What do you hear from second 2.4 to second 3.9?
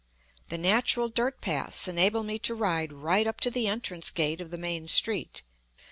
ride right up to the